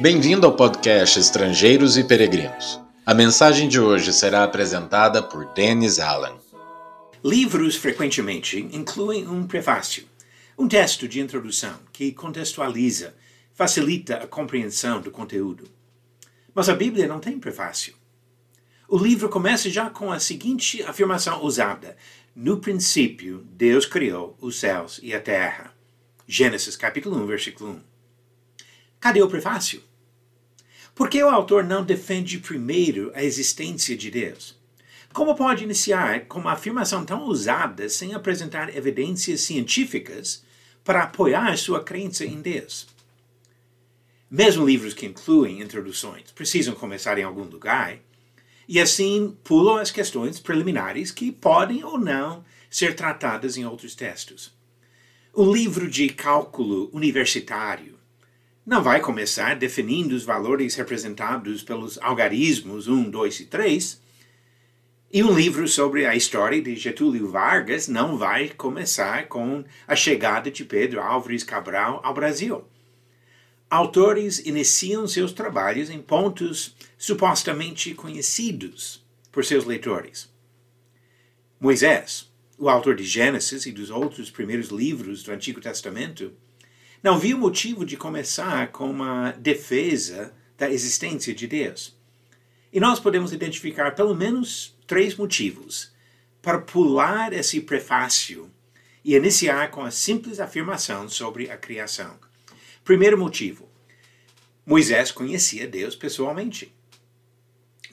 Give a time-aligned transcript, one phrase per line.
[0.00, 2.80] Bem-vindo ao podcast Estrangeiros e Peregrinos.
[3.04, 6.36] A mensagem de hoje será apresentada por Dennis Allen.
[7.24, 10.04] Livros frequentemente incluem um prefácio,
[10.56, 13.12] um texto de introdução que contextualiza,
[13.52, 15.68] facilita a compreensão do conteúdo.
[16.54, 17.94] Mas a Bíblia não tem prefácio.
[18.86, 21.96] O livro começa já com a seguinte afirmação ousada:
[22.36, 25.72] No princípio, Deus criou os céus e a terra.
[26.24, 27.80] Gênesis capítulo 1, versículo 1.
[29.00, 29.87] Cadê o prefácio?
[30.98, 34.56] Por que o autor não defende primeiro a existência de Deus?
[35.12, 40.42] Como pode iniciar com uma afirmação tão ousada sem apresentar evidências científicas
[40.82, 42.88] para apoiar sua crença em Deus?
[44.28, 48.00] Mesmo livros que incluem introduções precisam começar em algum lugar,
[48.66, 54.52] e assim pulam as questões preliminares que podem ou não ser tratadas em outros textos.
[55.32, 57.97] O livro de cálculo universitário
[58.68, 63.98] não vai começar definindo os valores representados pelos algarismos 1, 2 e 3.
[65.10, 70.50] E um livro sobre a história de Getúlio Vargas não vai começar com a chegada
[70.50, 72.62] de Pedro Álvares Cabral ao Brasil.
[73.70, 79.02] Autores iniciam seus trabalhos em pontos supostamente conhecidos
[79.32, 80.30] por seus leitores.
[81.58, 86.34] Moisés, o autor de Gênesis e dos outros primeiros livros do Antigo Testamento,
[87.02, 91.96] não viu motivo de começar com uma defesa da existência de Deus.
[92.72, 95.92] E nós podemos identificar pelo menos três motivos
[96.42, 98.50] para pular esse prefácio
[99.04, 102.18] e iniciar com a simples afirmação sobre a criação.
[102.84, 103.68] Primeiro motivo:
[104.66, 106.74] Moisés conhecia Deus pessoalmente.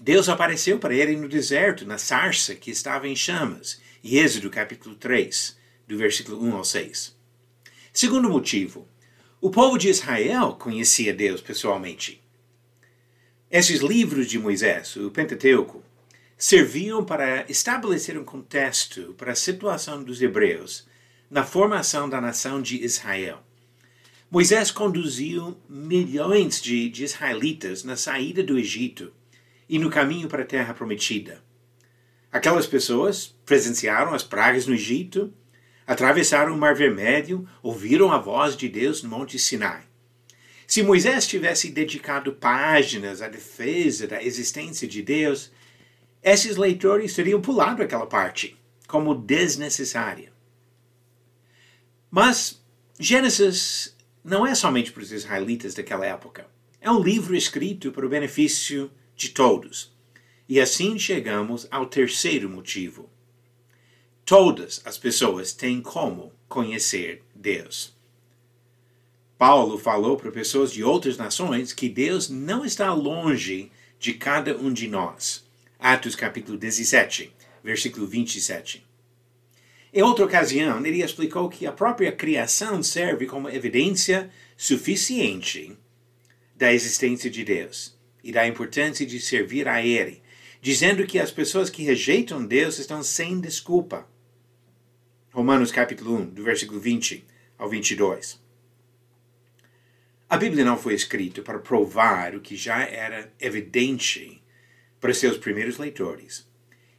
[0.01, 4.95] Deus apareceu para ele no deserto, na sarça que estava em chamas, em Êxodo capítulo
[4.95, 7.15] 3, do versículo 1 ao 6.
[7.93, 8.85] Segundo motivo,
[9.45, 12.19] o povo de Israel conhecia Deus pessoalmente.
[13.51, 15.83] Esses livros de Moisés, o Pentateuco,
[16.35, 20.87] serviam para estabelecer um contexto para a situação dos hebreus
[21.29, 23.37] na formação da nação de Israel.
[24.31, 29.13] Moisés conduziu milhões de, de israelitas na saída do Egito
[29.69, 31.39] e no caminho para a terra prometida.
[32.31, 35.31] Aquelas pessoas presenciaram as pragas no Egito
[35.85, 39.83] atravessaram o Mar Vermelho, ouviram a voz de Deus no Monte Sinai.
[40.67, 45.51] Se Moisés tivesse dedicado páginas à defesa da existência de Deus,
[46.23, 48.57] esses leitores teriam pulado aquela parte
[48.87, 50.33] como desnecessária.
[52.09, 52.63] Mas
[52.99, 56.47] Gênesis não é somente para os israelitas daquela época.
[56.81, 59.93] É um livro escrito para o benefício de todos.
[60.47, 63.09] E assim chegamos ao terceiro motivo
[64.25, 67.95] Todas as pessoas têm como conhecer Deus.
[69.37, 74.73] Paulo falou para pessoas de outras nações que Deus não está longe de cada um
[74.73, 75.45] de nós.
[75.77, 77.31] Atos capítulo 17,
[77.63, 78.83] versículo 27.
[79.93, 85.77] Em outra ocasião, ele explicou que a própria criação serve como evidência suficiente
[86.55, 90.23] da existência de Deus e da importância de servir a Ele,
[90.59, 94.14] dizendo que as pessoas que rejeitam Deus estão sem desculpa.
[95.35, 97.25] Romanos capítulo 1, do versículo 20
[97.57, 98.39] ao 22.
[100.29, 104.41] A Bíblia não foi escrita para provar o que já era evidente
[104.97, 106.47] para seus primeiros leitores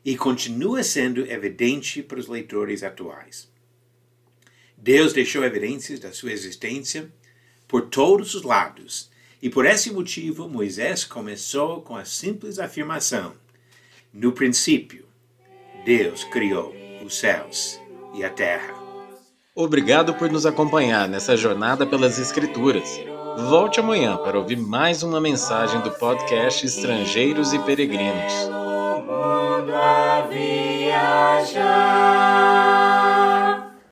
[0.05, 3.51] e continua sendo evidente para os leitores atuais.
[4.77, 7.11] Deus deixou evidências da sua existência
[7.67, 9.11] por todos os lados,
[9.41, 13.35] e por esse motivo Moisés começou com a simples afirmação:
[14.13, 15.07] No princípio,
[15.87, 17.81] Deus criou os céus
[18.17, 18.75] e a terra.
[19.55, 23.01] Obrigado por nos acompanhar nessa jornada pelas Escrituras.
[23.49, 28.33] Volte amanhã para ouvir mais uma mensagem do podcast Estrangeiros e Peregrinos.
[28.49, 31.77] O mundo a viajar.